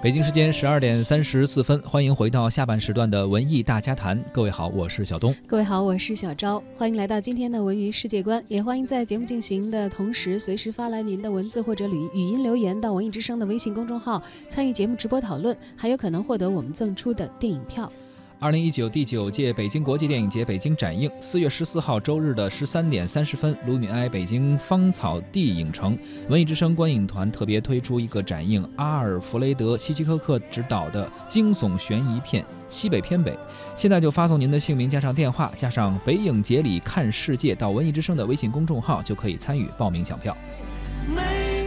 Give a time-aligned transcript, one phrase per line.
[0.00, 4.22] 北京时间十二点三十四分，欢迎回到下半时段的文艺大家谈。
[4.32, 5.34] 各位好，我是小东。
[5.44, 6.62] 各位好，我是小昭。
[6.76, 17.92] 欢迎来到今天的文娱世界观，也欢迎在节目进行的同时，随时发来您的文字或者语语音留言到文艺之声的微信公众号，参与节目直播讨论，还有可能获得我们赠出的电影票。
[18.40, 25.98] 二零一九第九届北京国际电影节北京展映，四月十四号周日的十三点三十分，卢米埃北京芳草地影城
[26.28, 33.32] 文艺之声观影团特别推出一个展映阿尔弗雷德·希区柯克执导的惊悚悬疑片《西北偏北》。
[33.74, 40.36] 现在就发送您的姓名加上电话加上“北影节里看世界”到文艺之声的微信公众号，就可以参与报名抢票。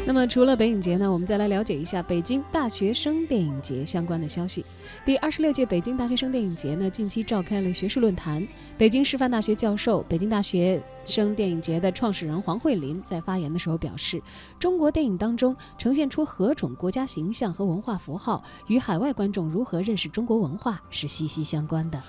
[0.04, 4.66] 那么，除了北影节呢，我们再来了解一下北京大学生电影节相关的消息。
[5.06, 8.46] 第二十六届北京大学生电影节呢，近期召开了学术论坛。
[8.78, 14.22] 北京师范大学教授、北京大学生电影节的创始人黄慧林在发言的时候表示，
[14.60, 22.02] 中国电影当中呈现出何种国家形象和文化符号，与海外观众如何认识中国文化是息息相关的。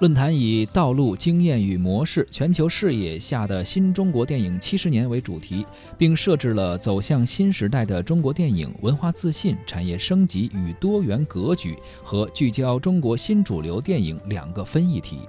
[0.00, 5.64] 论坛以“道路、经验与模式：全球视野下的新中国电影七十年”为主题，
[5.96, 11.74] 并设置了“走向新时代的中国电影：文化自信、产业升级与多元格局”
[12.04, 15.20] 和“聚焦中国新主流电影”两个分议题。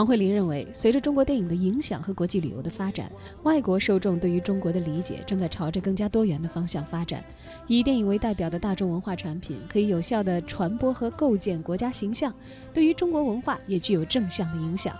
[0.00, 3.12] 黄慧玲认为，随着中国电影的影响和国际旅游的发展，
[3.42, 7.22] 外国受众对于中国的理解正在朝着更加多元的方向发展。
[7.66, 12.34] 以电影为代表的大众文化产品可以有效地传播和构建国家形象，
[12.72, 14.96] 对于中国文化也具有正向的影响。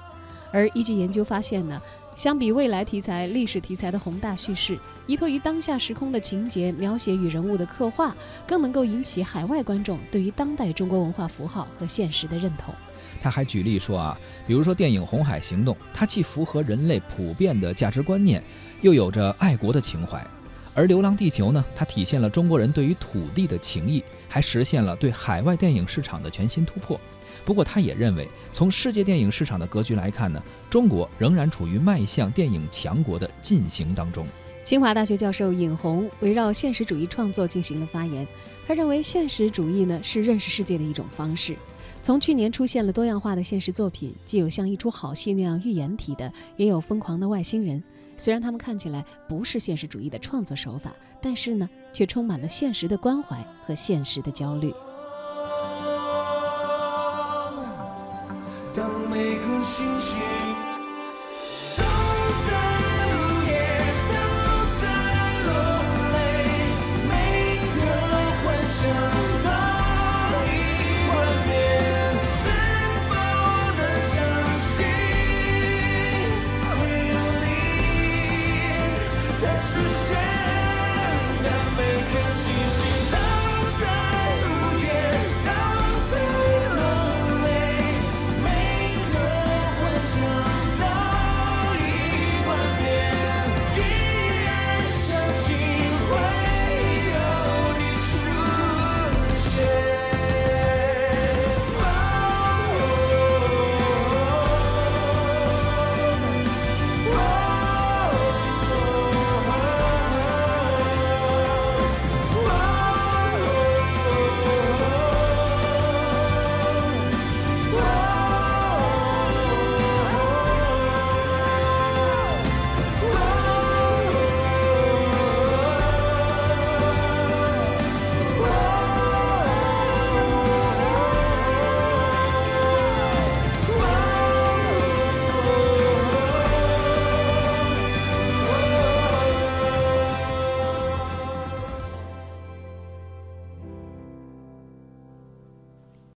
[0.52, 1.80] 而依据研究发现呢，
[2.14, 8.14] 相比未来题材、历史题材的宏大叙事，依托于当下时空的情节描写与人物的刻画，
[8.46, 12.74] 更能够引起海外观众对于当代中国文化符号和现实的认同。
[13.20, 18.42] 他还举例说啊，比如说电影《红海行动》，它既符合人类普遍的价值观念，
[18.80, 20.18] 又有着爱国的情怀；
[20.74, 26.98] 而《流浪地球》呢，它体现了中国人对于土地的情谊，还实现了对海外电影市场的全新突破。
[27.44, 34.26] 不过，他也认为，从世界电影市场的格局来看呢，中国仍然处于迈向电影强国的进行当中。
[34.62, 38.28] 清华大学教授尹红围绕现实主义创作进行了发言，
[38.66, 41.56] 他认为现实主义呢是认识世界的一种方式。
[42.02, 47.82] 从去年出现了多样化的现实作品，既有像一出好戏那样预言体的，也有疯狂的外星人。
[48.16, 54.72] 虽然他们看起来不是现实主义的创作手法，但是呢，却充满了现实的关怀和现实的焦虑。
[58.74, 60.29] 当每颗星星。